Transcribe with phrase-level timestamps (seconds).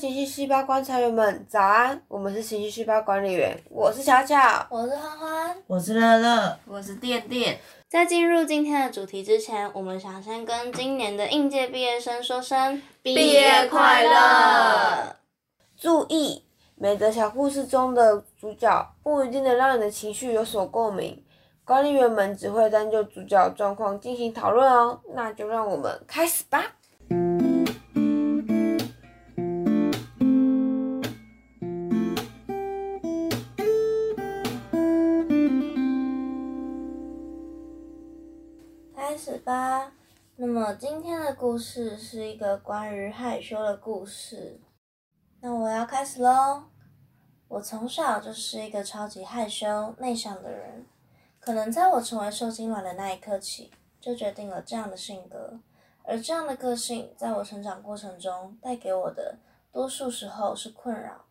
[0.00, 2.00] 情绪细胞观察员们，早安！
[2.08, 7.60] 我们是情绪细胞管理员，我是巧巧，我是欢欢，我是乐乐，我是电电。
[7.86, 15.16] 在进入今天的主题之前，我们想先跟今年的应届毕业生说声毕业快乐！
[15.78, 16.46] 注意，
[16.76, 21.22] 每则小故事中的主角不一定能让你的情绪有所共鸣，
[21.62, 24.98] 管理员们只会单就主角状况进行讨论哦。
[25.14, 26.64] 那就让我们开始吧。
[40.42, 44.58] 那么今天的故事是一个关于害羞的故事。
[45.42, 46.62] 那我要开始喽。
[47.46, 50.86] 我从小就是一个超级害羞、内向的人，
[51.38, 55.60] 可能在我成为受精卵的那一刻起，就决定了这样的性格。
[56.04, 59.36] 而这样的个性，在我成长过程中带给我的，
[59.70, 61.26] 多数时候是困扰。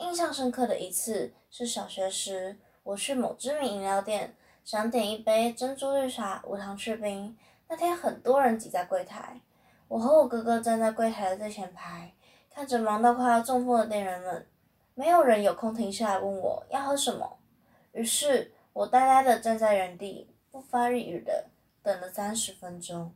[0.00, 7.34] 印象深刻的一次是小学时，我去某知名饮料店，想点一杯珍珠绿茶无糖去冰。
[7.70, 9.40] 那天很多人挤在柜台，
[9.86, 12.12] 我和我哥哥站在柜台的最前排，
[12.52, 14.44] 看着忙到快要中风的店员们，
[14.94, 17.38] 没有人有空停下来问我要喝什么。
[17.92, 21.46] 于是我呆呆的站在原地，不发一语的
[21.80, 23.14] 等了三十分钟。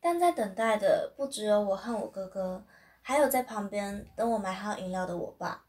[0.00, 2.64] 但在等待的不只有我和我哥哥，
[3.02, 5.64] 还有在旁边等我买好饮料的我爸。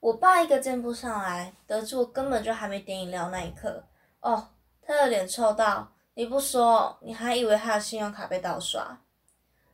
[0.00, 3.82] 我爸一个箭步上来，得知我根本就还没点饮料那一刻，
[4.20, 4.50] 哦，
[4.82, 5.94] 他的脸臭到。
[6.18, 9.00] 你不说，你还以为他的信用卡被盗刷。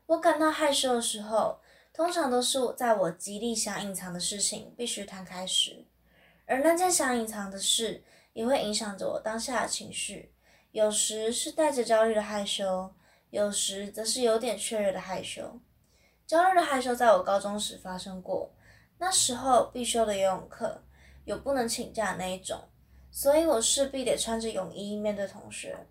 [0.05, 1.59] 我感到害羞的时候，
[1.91, 5.87] 通常都是在我极力想隐藏的事情必须摊开时，
[6.45, 10.35] 而那件想隐藏的事也会影响着我当下的情绪。
[10.73, 12.93] 有时是带着焦虑的害羞，
[13.31, 15.59] 有时则是有点雀跃的害羞。
[16.27, 18.53] 焦虑的害羞在我高中时发生过，
[18.99, 20.83] 那时候必修的游泳课
[21.25, 22.69] 有不能请假那一种，
[23.11, 25.87] 所以我势必得穿着泳衣面对同学。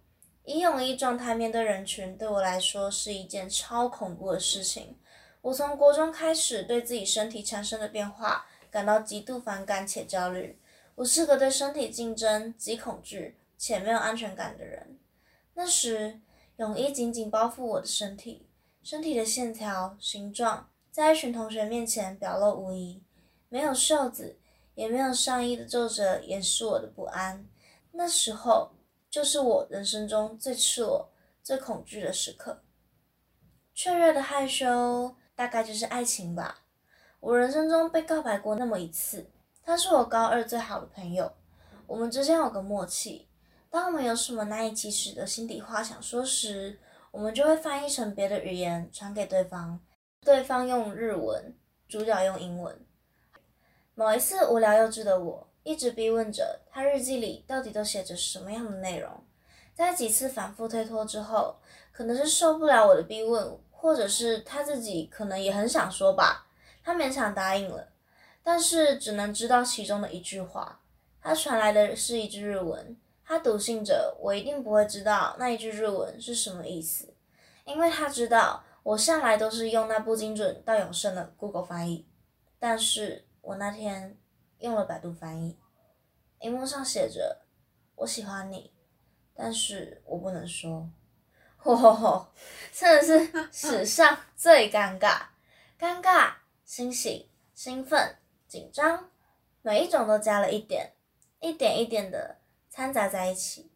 [0.46, 4.98] 以泳衣状态面对人群，对我来说是一件超恐怖的事情。
[5.42, 10.60] 我从国中开始对自己身体产生的变化感到极度反感且焦虑。
[10.96, 15.00] 我是个对身体竞争极恐惧且没有安全感的人。
[15.54, 16.20] 那时，
[16.58, 18.46] 泳衣紧紧包覆我的身体，
[18.84, 23.02] 身体的线条、形状在一群同学面前表露无遗。
[23.48, 24.38] 没有袖子，
[24.76, 27.46] 也没有上衣的皱褶掩饰我的不安。
[27.94, 28.72] 那时候。
[29.14, 31.08] 就是我人生中最赤裸、
[31.44, 32.64] 最恐惧的时刻。
[33.72, 36.64] 雀跃的害羞，大概就是爱情吧。
[37.20, 39.30] 我人生中被告白过那么一次，
[39.64, 41.32] 他是我高二最好的朋友。
[41.86, 43.28] 我们之间有个默契，
[43.70, 46.80] 当我们有什么难以启齿的心底话想说时，
[47.12, 49.80] 我们就会翻译成别的语言传给对方，
[50.22, 51.56] 对方用日文，
[51.88, 52.84] 主角用英文。
[53.94, 55.53] 某一次无聊幼稚的我。
[55.64, 59.10] 一直逼问着他日记里到底都写着什么样的内容，
[59.74, 61.56] 在几次反复推脱之后，
[61.92, 66.48] 可能是受不了我的逼问，或者是他自己可能也很想说吧，
[66.84, 67.88] 他勉强答应了，
[68.44, 70.82] 但是只能知道其中的一句话。
[71.22, 77.14] 他传来的是一句日文，他笃信着我一定不会知道那一句日文是什么意思，
[77.64, 82.06] 因为他知道我向来都是用那不精准到永生的 Google 翻译，
[82.60, 84.18] 但是我那天。
[84.64, 85.60] 用了百度翻译，
[86.40, 87.42] 荧幕上写着
[87.96, 88.72] “我喜欢你”，
[89.36, 90.90] 但是我不能说。
[91.58, 92.28] 吼吼吼！
[92.72, 95.24] 真的是史上最尴尬，
[95.78, 96.32] 尴尬、
[96.64, 98.16] 欣喜、兴奋、
[98.48, 99.10] 紧张，
[99.62, 100.94] 每一种都加了一点，
[101.42, 102.38] 一点一点的
[102.70, 103.70] 掺杂在一起。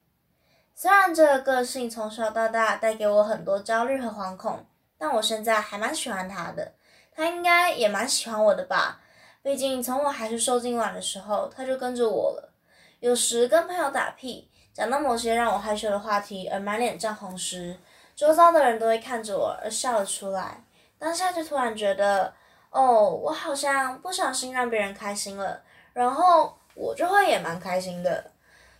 [0.73, 4.65] 虽然这个个性从小到大带给我很多焦虑和惶恐，
[4.97, 6.75] 但我现在还蛮喜欢他的，
[7.11, 9.01] 他应该也蛮喜欢我的吧。
[9.41, 12.53] 毕竟从我还是受精卵的时候，他就跟着我了。
[12.99, 17.77] 有时跟朋友打屁，讲到某些让我害羞的话题而满脸涨红时，
[18.15, 20.63] 周遭的人都会看着我而笑了出来。
[20.99, 22.33] 当下就突然觉得，
[22.71, 25.61] 哦，我好像不小心让别人开心了，
[25.93, 28.31] 然后我就会也蛮开心的。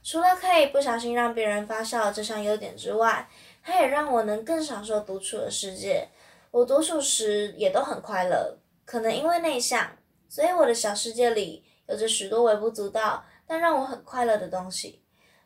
[0.04, 3.28] 除了可以不小心让别人发笑这项优点之外，
[3.64, 6.08] 它也让我能更享受独处的世界。
[6.50, 9.88] 我独处时也都很快乐，可能因为内向。
[10.30, 15.02] 所以我的小世界里有着许多微不足道但让我很快乐的东西，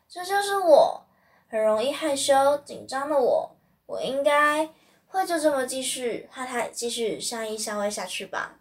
[0.08, 1.04] 这就是我
[1.48, 2.34] 很容易害羞
[2.64, 3.56] 紧张的我。
[3.86, 4.68] 我应该
[5.06, 8.58] 会就这么继续和他继续相依相偎下去吧。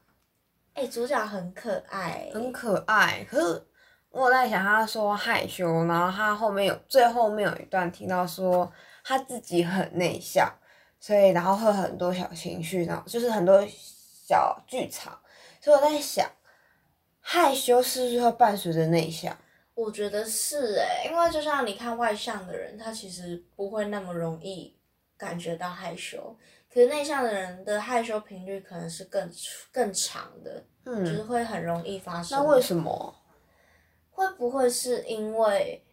[0.73, 3.25] 哎，主角很可爱，很可爱。
[3.29, 3.67] 可是
[4.09, 8.71] 我在想，他说害羞，然后他后面有最后面有一段听到说
[9.03, 10.47] 他自己很内向，
[10.99, 13.65] 所以然后会很多小情绪，然后就是很多。
[14.23, 15.19] 小剧场，
[15.61, 16.29] 所以我在想，
[17.19, 19.37] 害羞是不是会伴随着内向？
[19.73, 24.75] 我觉得是诶，因为就像你看外向的人，他其实不会那么容易
[25.17, 26.35] 感觉到害羞，
[26.71, 29.31] 可是内向的人的害羞频率可能是更
[29.71, 32.37] 更长的，就是嗯，会很容易发生。
[32.37, 33.15] 那为什么？
[34.09, 35.83] 会不会是因为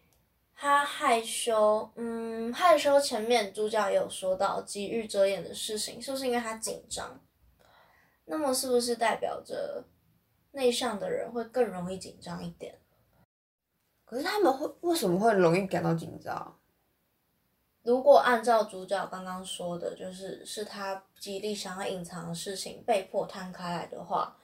[0.53, 1.89] 他害羞？
[1.95, 7.19] 嗯，害羞前面主角也有说到急于遮掩的事情，是不是因为他紧张？
[8.31, 9.83] 那么是不是代表着
[10.51, 12.77] 内向的人会更容易紧张一点？
[14.05, 16.55] 可是他们会为什么会容易感到紧张？
[17.81, 24.37] 如果按照主角刚刚说的，就是是他极力想要隐藏的事情被迫摊开来的话，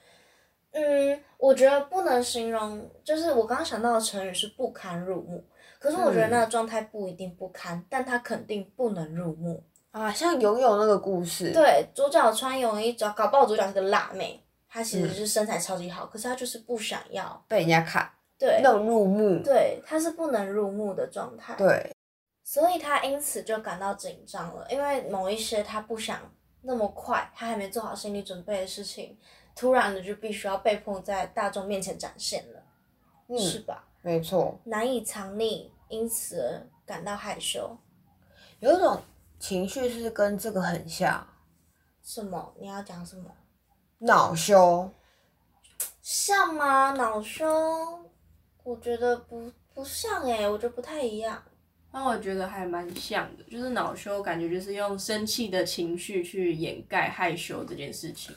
[0.72, 5.44] 嗯，我觉得不能形容，就是我刚刚想到的成语是不堪入目。
[5.78, 9.62] 可是我觉得那个状态不一定不堪，但他肯定不能入目。
[9.96, 18.06] 啊，像游泳那个故事，，对，主角穿泳衣，搞搞不好主角是个辣妹，她其实是身材超级好，可是她就是不想要，被人家看，
[18.38, 21.54] 对那种入目，对，她是不能入目的状态。
[21.54, 21.90] 对，
[22.44, 26.20] 所以她因此就感到紧张了，因为某一些她不想
[26.60, 29.16] 那么快，她还没做好心理准备的事情，
[29.54, 32.62] 突然的就必须要被迫在大众面前展现了，
[33.28, 33.82] 嗯，是吧？
[34.02, 37.74] 没错，难以藏匿，因此而感到害羞。
[38.60, 39.00] 有一种
[39.38, 41.26] 情绪是跟这个很像，
[42.02, 42.54] 什么？
[42.60, 43.30] 你要讲什么？
[43.98, 44.90] 恼羞，
[46.02, 46.92] 像吗？
[46.92, 47.46] 恼羞？
[48.62, 51.42] 我觉得不不像诶、我觉得不太一样。
[51.92, 58.34] 那我觉得还蛮像的，就是恼羞，感觉就是用生气的情绪去掩盖害羞这件事情。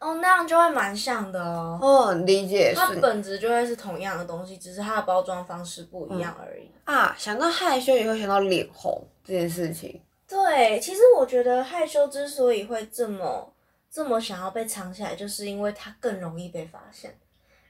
[0.00, 1.78] 哦，那样就会蛮像的哦。
[1.80, 6.68] 哦，理解它本质就会是同样的东西，只是它的包装方式不一样而已。
[6.84, 13.52] 啊，想到害羞也会想到脸红这件事情，对，其实我觉得害羞之所以会这么
[13.90, 17.18] 这么想要被藏起来，就是因为它更容易被发现。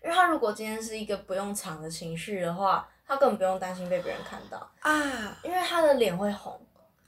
[0.03, 6.61] 因为他如果今天是一个不用藏的情绪的话，他根本不用担心被别人看到，啊，因为他的脸会红。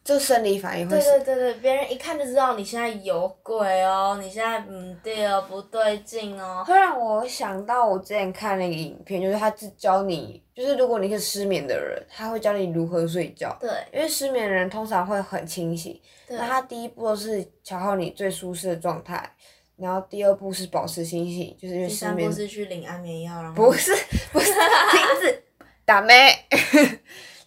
[0.06, 6.62] 就生理反应会对对对对，别人一看就知道你现在有鬼哦，你现在嗯对哦，不对劲哦。
[6.64, 13.56] 会让我想到我之前看那个影片，就是他是教你，就是如果你是失眠的人，他会教你如何睡觉。
[13.60, 19.28] 对因为失眠的人通常会很清醒，那他第一步是调好你最舒适的状态，
[19.76, 23.92] 然后第二步是保持清醒，就是因为第三失眠步是去领安眠药，然后不是
[24.32, 25.42] 不是 停止
[25.84, 26.14] 打咩。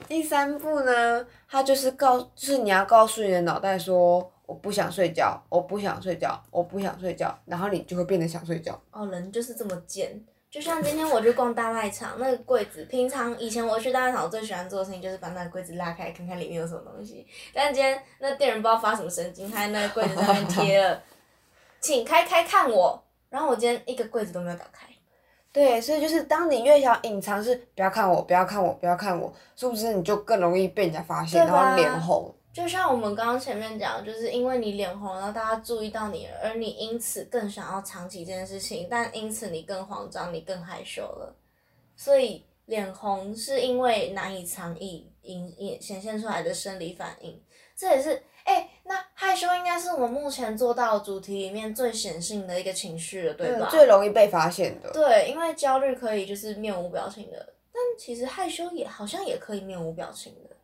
[0.07, 8.79] 第三步呢，他就是告，就是你要告诉你的脑袋说，我不想睡觉，我不想睡觉，我不想睡觉，然后你就会变得想睡觉。
[8.91, 10.21] 哦，人就是这么贱。
[10.51, 17.27] 就像今天我去逛大卖场，那个柜子，平常以前我去大卖场，我最喜欢做的事情就是把那个柜子拉开，看看里面有什么东西。
[17.53, 21.01] 但今天那店员不知道发什么神经，他在那个柜子上面贴了
[21.79, 24.87] “请开开看我”，然后我今天一个柜子都没有打开。
[25.51, 32.33] 对，所以就是当你越想隐藏是不要看我，不要看我，不要看我，是不是你就更容易被人家发现，然后脸红？
[32.53, 41.35] 就像我们刚刚前面讲，就是因为你脸红，然后大家注意到你了，而你因此更想要藏起这件事情，但因此你更慌张，你更害羞了。
[41.95, 47.41] 所以脸红是因为难以藏匿隐隐显现出来的生理反应，
[47.75, 53.67] 这也是哎、那害羞应该是我们目前做到主题里面最显性的一个情绪了，对吧？
[53.69, 54.91] 最容易被发现的。
[54.91, 60.55] 对，因为焦虑可以就是面无表情的，但其实害羞也好像也可以面无表情的。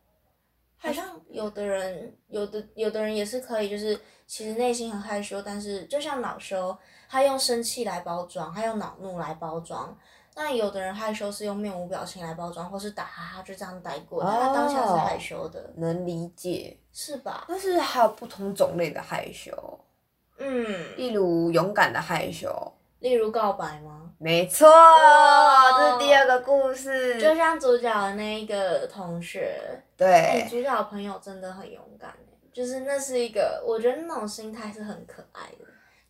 [0.78, 6.76] 好像有的人，有的有的人也是可以，就是其实内心很害羞，但是就像恼羞，
[7.08, 9.96] 他用生气来包装，他用恼怒来包装。
[10.36, 17.46] 那有的人害羞是用面无表情来包装，或是打哈哈就这样带过，但他当下是害羞的，能理解，是吧？
[17.48, 19.50] 但是还有不同种类的害羞，
[20.38, 22.50] 嗯，例如勇敢的害羞。
[23.00, 24.10] 例如告白吗？
[24.18, 24.66] 没错，
[25.78, 27.20] 这是第二个故事。
[27.20, 29.58] 就像主角的那一个同学，
[29.98, 32.16] 哎、对，主角的朋友真的很勇敢欸
[32.52, 35.66] 就是那是一个，我觉得那种心态是很可爱的，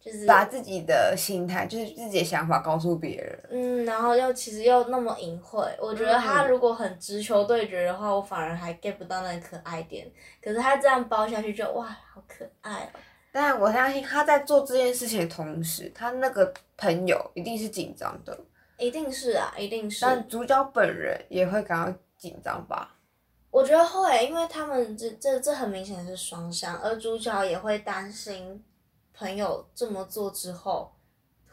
[0.06, 3.38] 就是把自己的心态，就是自己的想法告诉别人。
[3.50, 10.08] 嗯，然后又其实又那么隐晦，我觉得他嗯如果很直球对决的话，我反而还 get 不到那个可爱点。
[10.40, 13.00] 可是他这样包下去就哇，好可爱哦、
[13.32, 18.38] 但我相信他在做这件事情的同时，他那个朋友一定是紧张的，
[18.78, 20.02] 一定是啊，一定是。
[20.02, 22.94] 但主角本人也会感到紧张吧？
[23.50, 28.62] 我觉得会，因为他们这这这很明显是双向，而主角也会担心
[29.18, 30.92] 朋友这么做之后，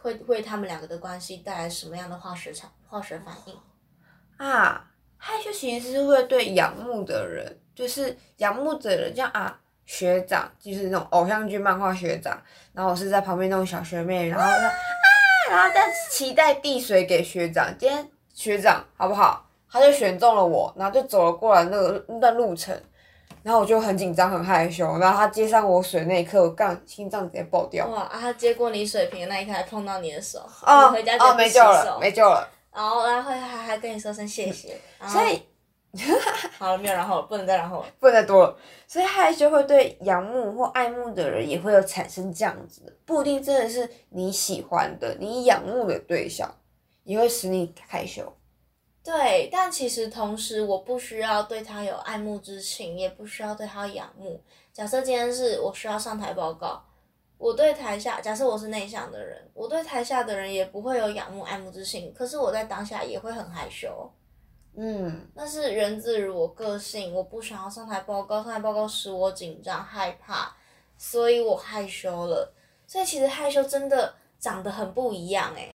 [0.01, 3.57] 会为他们两个的关系带来什么样的化学产化学反应。
[4.37, 12.41] 啊，害羞其实是会对仰慕的人，就是仰慕的人，这样啊，学长，就是那种偶像剧漫画学长，
[12.73, 14.73] 然后我是在旁边那种小学妹，然后说啊，
[15.51, 19.49] 然后在期待递水给学长，今天学长好不好？
[19.69, 22.79] 他就选中了我，然后就走了过来那个那段路程，
[23.43, 27.85] 然后我就很紧张很害羞，然后他接上我水那一刻，我刚心脏直接爆掉。
[27.87, 28.03] 哇！
[28.03, 32.49] 啊，他接过你水瓶的那一刻还碰到你的手，哦你回家哦，就不洗没救了，手，没救了。
[32.73, 35.41] 然后然后还还还跟你说声谢谢， 所以
[36.57, 37.85] 好了没有然后了，不能再然后了。
[37.99, 38.57] 不能再多了。
[38.87, 46.49] 所以害羞会对仰慕或爱慕的人也会有产生这样子的，不一定真的是你喜欢的、你仰慕的对象，
[47.03, 48.33] 也会使你害羞。
[49.03, 54.41] 对，但其实同时我不需要对他有爱慕之情，也不需要对他仰慕。
[54.71, 56.81] 假设今天是我需要上台报告，
[57.37, 64.09] 我对台下，假设我是内向的人，我对台下的人也不会有仰慕、爱慕之情，可是我在当下也会很害羞。
[64.75, 70.55] 嗯，那是源自于我个性，我不想要上台报告，上台报告使我紧张害怕，
[70.97, 72.53] 所以我害羞了。
[72.87, 75.72] 所以其实害羞真的长得很不一样诶，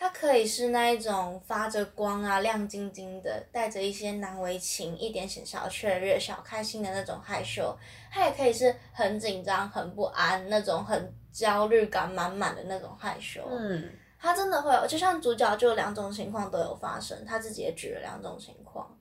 [0.00, 7.76] 它可以是那一种发着光啊、亮晶晶的，带着一些难为情、一点点小雀跃、小开心的那种害羞；
[8.10, 13.46] 它也可以是很紧张、很不安那种很焦虑感满满的那种害羞。
[13.50, 18.98] 嗯，它真的会有，就像主角就两种情况都有发生，他自己也举了两种情况。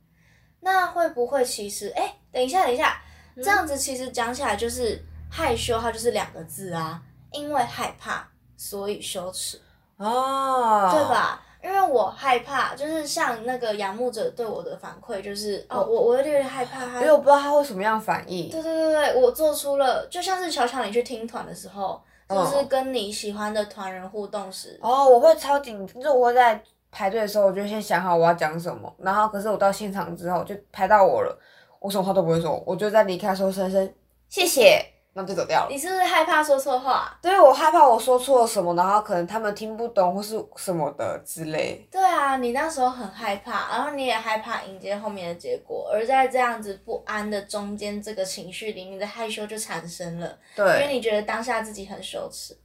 [0.60, 3.02] 那会不会其实，哎、等一下，等一下，
[3.38, 5.02] 这样子其实讲起来就是
[5.32, 7.02] 害羞，它就是两个字啊，
[7.32, 8.28] 因为害怕，
[8.58, 9.58] 所以羞耻，
[10.00, 11.04] 哦，对？
[11.10, 11.42] 吧？
[11.62, 18.50] 因为我害怕，就是像那个仰慕者对我的反馈，就是哦，我我有点害怕他因为我不知道他会什么样反应。
[18.50, 31.38] 对对对对，我做出了，就像是巧巧你去听团的时候，就是嗯跟你喜欢的团人互动时，哦，我会超紧，就是我会在排队的时候，我就先想好我要讲什么，然后可是我到现场之后就排到我了，
[31.82, 33.94] 我什么话都不会说，我就在离开的时候声声
[34.30, 34.82] 谢谢，
[35.20, 35.68] 然后就走掉了。
[35.70, 37.14] 你是不是害怕说错话？
[37.22, 41.86] 对我害怕我说错了什么，然后可能他们听不懂或是什么的之类。
[41.92, 52.58] 对啊，你那时候很害怕，然后你也害怕迎接后面的结果，而在这样子不安的中间，这个情绪里，你的害羞就产生了，对因为，你觉得当下自己很羞耻，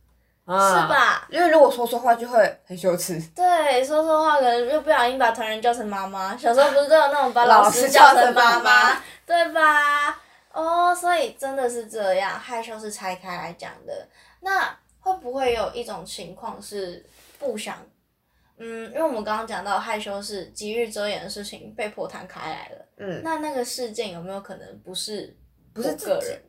[0.45, 0.89] 啊是？
[0.89, 1.27] 吧？
[1.31, 3.21] 因为如果说错话就会很羞耻。
[3.35, 8.93] 对，说错话可能又不小心把同人叫成妈妈，小时候不是都有那种把老老师师叫成妈妈
[9.27, 10.04] 对吧？
[10.55, 14.09] 哦，所以真的是这样，害羞是拆开来讲的。
[14.41, 17.05] 那会不会有一种情况是
[17.39, 17.85] 不想？
[18.57, 25.37] 嗯，因为我们刚刚讲到害羞是急于遮掩的事情被迫摊开来了，嗯，那那个事件有没有可能不是
[25.73, 26.41] 不是个人，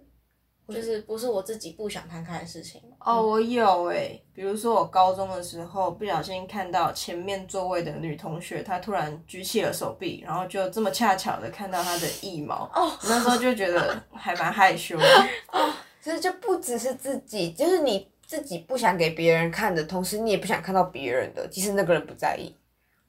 [0.68, 2.82] 就是不是我自己不想摊开的事情？
[3.00, 15.06] 哦，我有诶、比如说我高中的时候，不小心看到前面座位的女同学，她突然举起了手臂，然后就这么恰巧的看到她的腋毛，哦，那时候就觉得 还蛮害羞的。
[16.02, 22.56] 其实就不只是自己，就是你自己不想给别人看的同时，你也不想看到别人的，即使那个人不在意。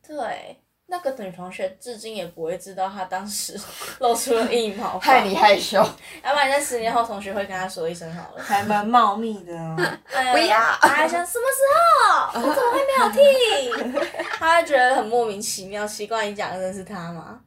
[0.07, 0.57] 对，
[0.88, 3.59] 那个女同学至今也不会知道她当时
[3.99, 5.78] 露出了一毛吧，害你害羞，
[6.23, 8.43] 要不然在十年后同学会跟她说一声好了。
[8.43, 9.76] 还蛮茂密的哦。
[10.12, 12.40] 哎 不要她还想什么时候？
[12.40, 14.02] 我怎么会没有听？
[14.38, 17.40] 她会觉得很莫名其妙，奇怪你讲的真是她吗？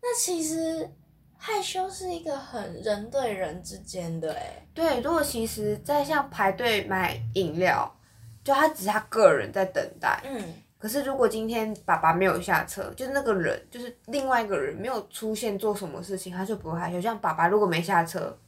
[0.00, 0.88] 那其实
[1.36, 7.92] 害羞是一个很人对人之间的哎、对，如果其实，在像排队买饮料，
[8.44, 10.20] 就他只是他个人在等待。
[10.24, 17.00] 嗯，可是如果今天爸爸没有下车，就是那个人，就是另外一个人没有出现做什么事情，他就不会害羞。
[17.00, 18.38] 像爸爸如果没下车，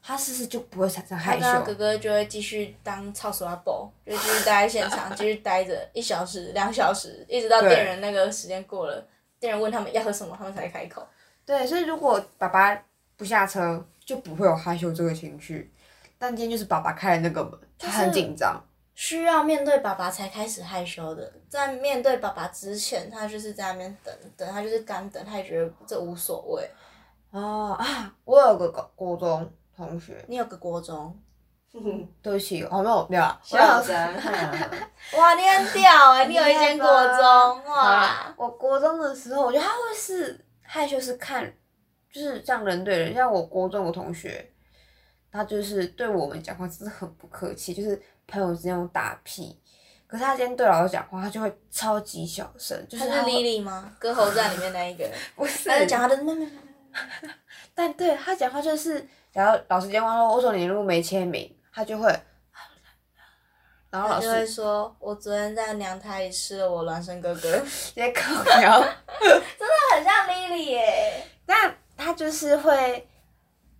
[0.00, 1.74] 他是不是就不会产生害她跟她哥？
[1.74, 9.04] 哥就会继续当操手阿宝，就继续待在现场，继续待着一小时、两小时，一直到店员那个时间过了，
[9.40, 11.04] 店员问他们要喝什么，他们才开口。
[11.44, 12.80] 对，所以如果爸爸
[13.16, 15.72] 不下车，就不会有害羞这个情绪。
[16.18, 18.62] 但今天就是爸爸开了那个门，他很紧张。
[18.94, 26.70] 需要面对爸爸才开始害羞的，在面对爸爸之前，他就是在那边等等，他就是干等，他也觉得这无所谓。
[27.30, 31.18] 哦啊，我有个高国中同学，你有个国中，
[32.20, 34.30] 对不起，我没有没有小有张哈，
[35.16, 41.50] 哇，你很屌哎、你有一间国中哇啦，我国中的时候，我觉得他会是害羞，是看，
[42.12, 44.52] 就是像人对人，像我国中的同学，
[45.30, 49.58] 他就是对我们讲话真的很不客气，就是朋友之间打屁。
[50.06, 53.96] 可是他今天对老师讲话，他就会超级小声，就是他是会 Lily 吗？
[53.98, 57.30] 歌喉战里面那一个， 不是他在讲他的妹妹妹妹。
[57.74, 62.14] 但对他讲话就是，假如老师今天问说为什么你录没签名，他就会，
[63.88, 67.58] 然后老师就会说：“我昨天在娘胎里吃了我孪生哥哥。
[67.64, 68.80] ”直接口条。
[69.94, 71.26] 很像 Lily 耶。
[71.46, 73.06] 那他就是会，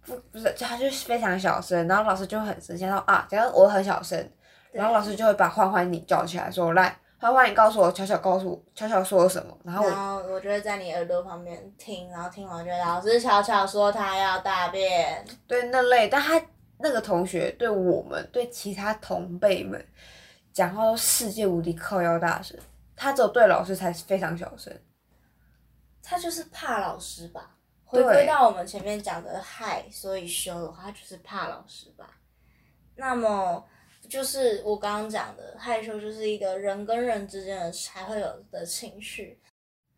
[0.04, 4.30] 不不是，就他就是非常小声，然后老师就很生气，然后啊，假如我很小声，
[4.72, 16.40] 然后老师就会把欢欢你叫起来说，来，欢欢你告诉我巧巧告诉我巧巧说了什么，然后我然后我就会在你耳朵旁边听，然后听完就会老师巧巧说他要大便，对那类，但他
[16.78, 19.84] 那个同学对我们对其他同辈们
[20.52, 22.58] 讲话都世界无敌靠腰大声，
[22.96, 24.72] 他只有对老师才非常小声。
[26.02, 27.48] 他就是怕老师吧？
[27.92, 32.18] 回归到我们前面讲的害，所以羞的话，他就是怕老师吧？
[32.96, 33.62] 那么
[34.08, 39.38] 就是我刚刚讲的害羞，就是一个人跟人之间的才会有的情绪。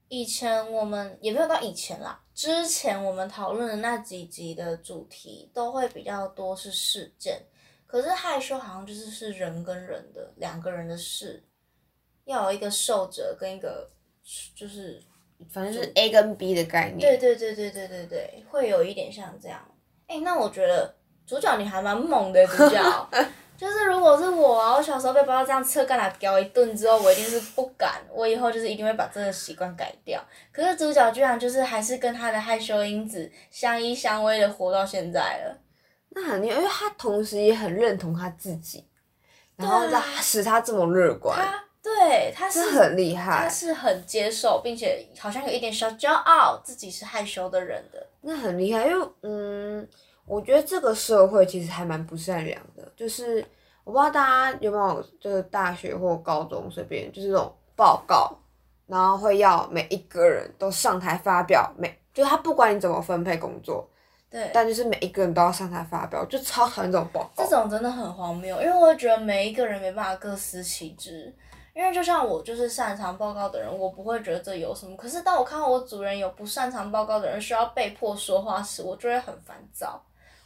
[0.08, 7.42] 以前我们也没有到以前啦，之前我们讨论的那几集的主题都会比较多是事件，
[7.86, 11.42] 可是害羞好像就是是人跟人的两个人的事，
[12.24, 13.90] 要有一个受者跟一个
[14.54, 15.02] 就是
[15.52, 16.98] 反正是 A 跟 B 的概念。
[16.98, 19.58] 对对对对对对对，会有一点像这样。
[20.06, 20.94] 哎、那我觉得
[21.26, 23.08] 主角你还蛮猛的，主角。
[23.56, 30.20] 就是如果是我啊，我小时候被爸爸这样侧干来叼一顿之后，我一定是不敢，我以后就是一定会把这个习惯改掉。
[30.50, 35.56] 可是主角居然就是还是跟他的害羞因子相依相偎的活到现在了。
[36.10, 38.84] 那很厉害，因为他同时也很认同他自己，
[39.54, 48.06] 然后对啊让使他这么乐观，他对他是很厉害他，是很接受，并且好像有一点小骄傲，自己是害羞的人的。
[48.22, 48.86] 那很厉害。
[48.86, 49.86] 因为嗯，
[50.24, 53.44] 我觉得这个社会其实还蛮不善良的，就是
[53.84, 58.34] 我不知道大家有没有就是大学或高中随便就是这种报告，
[58.86, 63.86] 然后会要每一个人都上台发表，每就是他不管你怎么分配工作，
[64.30, 67.44] 对，但就是每一个人都要上台发表，就超讨厌这种报告。
[67.44, 71.30] 这种真的很荒谬，因为我觉得每一个人没办法各司其职。
[71.74, 74.96] 因为就像我就是擅长报告的人，我不会觉得这有什么。
[74.96, 80.00] 可是当我看到我主人有不擅长报告的人需要被迫说话时，我就会很烦躁。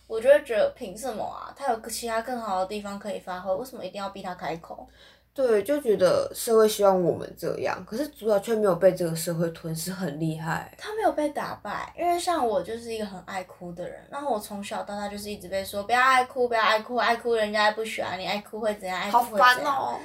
[0.07, 1.53] 我就会觉得凭什么啊？
[1.55, 4.89] 他有其他更好的地方可以发挥，为什么一定要逼他开口？
[5.35, 10.75] 对，就觉得社会希望我们这样，可是主角却没有被这个社会吞噬，很厉害。
[10.79, 19.57] 他没有被打败，因为像我就是一个很爱哭的人，然后我从小到大就是一直被说不要爱哭，不要爱哭，爱哭人家不喜欢你，爱哭会怎样，爱哭好会怎样。
[19.57, 19.99] 烦哦！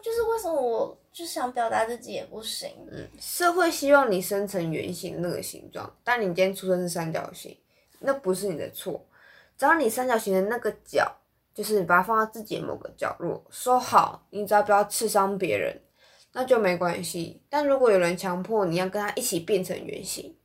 [0.00, 2.70] 就是为什么我就想表达自己也不行？
[2.90, 7.56] 嗯社会希望你生成圆形那个形状，但你今天出生是三角形，
[7.98, 9.04] 那不是你的错。
[9.56, 11.12] 只要你三角形的那个角，
[11.52, 15.76] 就是你把它放到自己的某个角落，说好，你只要不要刺伤别人，
[16.32, 17.42] 那就没关系。
[17.50, 20.36] 但如果有人强迫你要跟他一起变成圆形，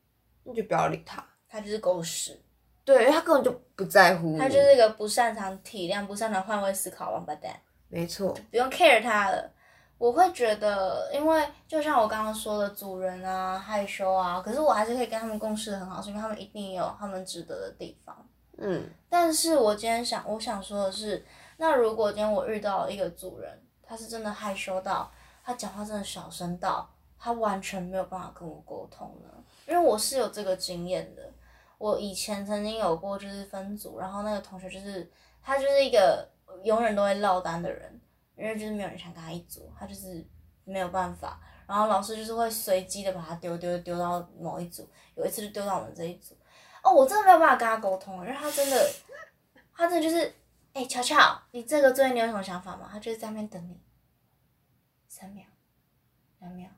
[0.44, 1.24] 那就不要理他。
[1.48, 2.42] 他就是狗屎，
[2.84, 4.36] 对，因为他根本就不在乎。
[4.40, 7.56] 他就是一个不擅长体谅、不擅长换位思考的王八蛋，
[7.94, 9.52] 没错，不用 care 他了。
[10.00, 18.28] 我会觉得，因为就像我刚刚说的，主人啊、害羞啊，可是我还是可以跟他们共事的很好，是因为他们一定有他们值得的地方。
[18.58, 21.24] 嗯，但是我今天想，我想说的是，
[21.58, 25.10] 那如果今天我遇到一个主人，他是真的害羞到，
[25.46, 29.30] 他讲话真的小声到，他完全没有办法跟我沟通呢？
[29.68, 31.32] 因为我是有这个经验的，
[31.84, 36.26] 我以前曾经有过就是分组，然后那个同学就是他就是一个
[36.64, 38.00] 永远都会落单的人，
[38.38, 40.26] 因为就是没有人想跟他一组，他就是
[40.64, 46.34] 没有办法，然后老师就是会随机的把他丢丢丢到某一组，有一次就丢到我们这一组。
[46.82, 48.90] 哦，我真的没有办法跟他沟通，因为他真的，
[49.76, 50.34] 他真的就是，
[50.72, 52.88] 哎、巧巧，你这个作业你有什么想法吗？
[52.90, 53.78] 他就是在那边等你，
[55.10, 55.44] 三秒，
[56.40, 56.70] 两秒，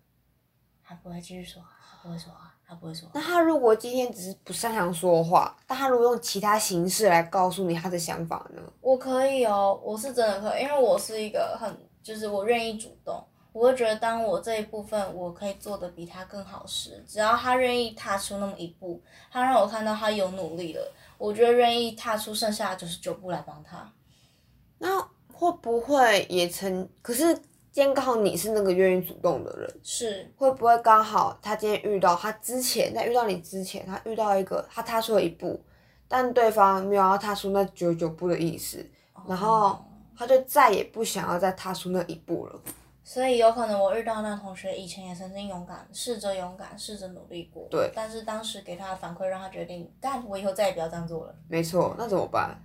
[0.84, 3.22] 他不会继续说话，他不会说话，他不会说那。
[3.22, 8.62] 他如果今天只是不擅长说话，但他如果用其他形式来告诉你他的想法呢？
[8.82, 13.24] 我可以哦，我是真的可以，因为我是一个很，就是我愿意主动。
[13.54, 19.02] 我会觉得，当我这一部分我可以做的比他更好时，只要他愿意踏出那么一步，
[19.32, 23.90] 他让我看到他有努力了，我觉得愿意踏出剩下的九十九步来帮他。
[24.80, 25.00] 那
[25.34, 26.90] 会不会也曾？
[27.02, 27.38] 可是
[27.76, 35.62] 今天刚好你是那个愿意主动的人，是，会不会刚好他今天遇到他之前，在遇到你之前，他遇到一个他踏出了一步，
[36.08, 38.90] 但对方没有要踏出那九九步的意思，
[39.28, 39.78] 然后
[40.18, 42.58] 他就再也不想要再踏出那一步了。
[43.04, 47.68] 所以有可能我遇到那同学以前也曾经勇敢，试着勇敢，试着努力过。
[47.70, 51.36] 对但是当时给他的反馈让他决定，但，我以后再也不要这样做了。
[51.50, 52.58] 没错，那怎么办？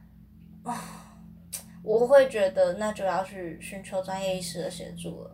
[1.82, 5.30] 我会觉得那就要去寻求专业医师的协助了，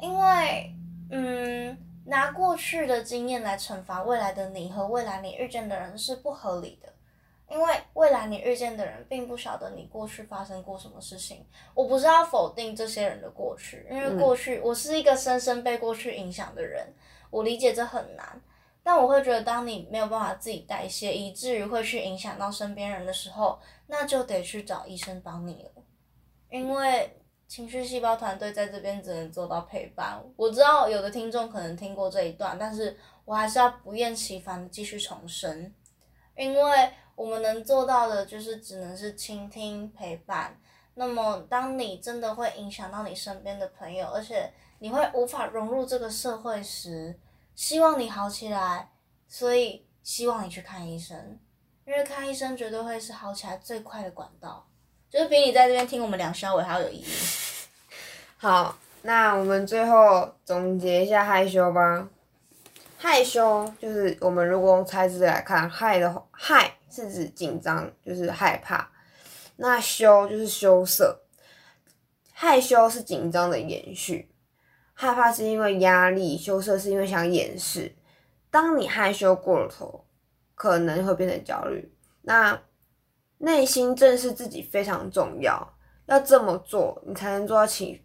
[0.00, 0.72] 因为，
[1.10, 6.92] 嗯，拿过去的经验来惩罚未来的你和未来你遇见的人是不合理的，
[7.50, 11.44] 因为未来你遇见的人并不晓得你过去发生过什么事情。
[11.74, 16.86] 我不是要否定这些人的过去，因为过去、我是一个深深被过去影响的人，
[17.30, 18.40] 我理解这很难。
[18.84, 25.82] 但我会觉得，当你没有办法自己代谢，以至于会去影响到身边人的时候，那就得去找医生帮你了。
[26.50, 27.18] 因为
[27.48, 30.22] 情绪细胞团队在这边只能做到陪伴。
[30.36, 35.74] 我知道有的听众可能听过这一段，但是我还是要不厌其烦的继续重申，
[36.36, 40.60] 因为我们能做到的就是只能是倾听陪伴。
[40.94, 47.18] 那么，当你真的会影响到你身边的朋友，而且你会无法融入这个社会时，
[47.54, 48.90] 希望你好起来，
[49.28, 51.38] 所以希望你去看医生，
[51.86, 54.68] 因为看医生绝对会是好起来最快的管道，
[55.08, 57.06] 就是比你在这边听我们梁小伟还要有意义。
[58.36, 62.08] 好，那我们最后总结一下害羞吧。
[62.98, 68.90] 害羞就是我们如果用猜字来看，害的话，害是指紧张，就是害怕。
[69.56, 71.20] 那羞就是羞涩，
[72.32, 74.33] 害羞是紧张的延续，
[74.96, 77.92] 害怕是因为压力，羞涩是因为想掩饰。
[78.50, 80.06] 当你害羞过了头，
[80.54, 81.92] 可能会变成焦虑。
[82.22, 82.62] 那
[83.38, 85.76] 内心正视自己非常重要，
[86.06, 88.00] 要这么做，你才能做到情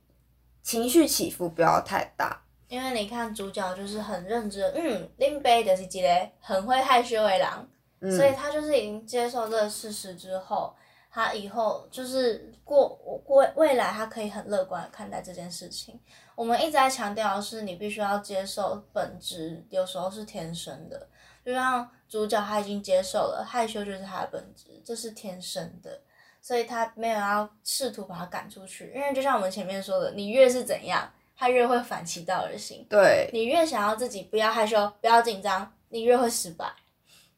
[0.63, 2.41] 情绪起伏不要太大。
[2.67, 10.75] 因为你看主角就是很认真，嗯，林北就是一个很会害羞的人，所以他就是已经接受这个事实之后。
[11.11, 12.87] 他以后就是过
[13.25, 15.99] 过未来，他可以很乐观看待这件事情。
[16.35, 21.07] 我们一直在强调的是，你必须要接受本质，有时候是天生的。
[21.43, 25.99] 就像主角他已经接受了害羞就是他的本质，这是天生的，
[26.41, 28.91] 所以他没有要试图把他赶出去。
[28.93, 32.85] 因为就像我们前面说的，你越是怎样，他越会反其道而行。
[32.87, 36.71] 对，你越想要自己不要害羞，不要紧张，你越会失败，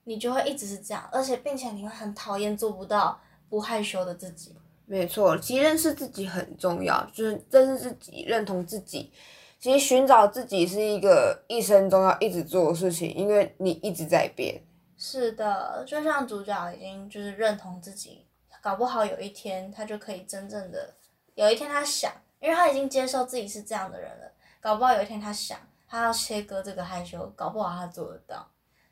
[0.04, 3.18] 你就会一直是这样，而且并且你会很讨厌做不到。
[3.52, 5.38] 不害羞的自己，没错。
[5.38, 9.12] 其实认识自己很重要，就是认识自己、认同自己。
[9.60, 14.64] 其实寻找自己是一个一生中要一直做的事情，因为你一直在变。
[14.98, 18.26] 是的，就像主角已经就是认同自己，
[18.62, 20.94] 搞不好有一天他就可以真正的，
[21.36, 22.10] 有一天他想，
[22.40, 28.48] 因为他已经接受自己是这样的人了，搞不好有一天他想，他要切割这个害羞，搞不好他做得到。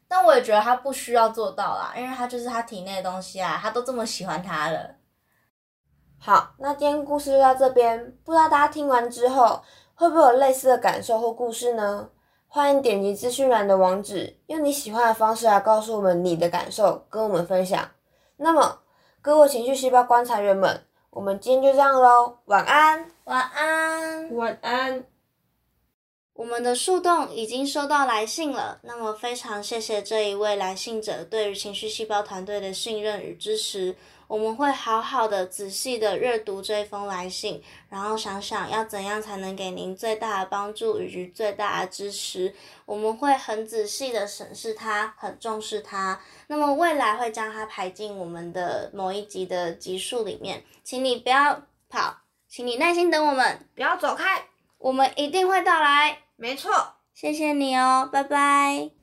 [0.09, 4.95] 但我也觉得他不需要做到啦，因为他就是他体内的东西啊，他都这么喜欢他了。
[6.17, 9.61] 好，那今天故事就到这边，不知道大家听完之后
[9.93, 12.09] 会不会有类似的感受或故事呢？
[12.47, 17.87] 欢迎点击资讯栏的网址，用你喜欢的方式来告诉我们你的感受，跟我们分享。
[18.37, 18.79] 那么，
[19.21, 25.05] 各位情绪细胞观察员们，我们今天就这样喽，晚安，晚安，晚安。
[26.39, 33.93] 我们的树洞已经收到来信了，那么非常谢谢这一位来信者对于情绪细胞团队的信任与支持。
[34.25, 42.55] 我们会好好的、仔细的阅读这封来信，然后想想要怎样才能给您最大的帮助以及最大的支持。
[42.85, 46.21] 我们会很仔细的审视它，很重视它。
[46.47, 52.15] 那么未来会将它排进我们的某一集的集数里面，请你不要跑，
[52.47, 54.45] 请你耐心等我们，不要走开，
[54.77, 56.19] 我们一定会到来。
[56.39, 56.71] 没错，
[57.13, 58.98] 谢谢你哦，拜拜。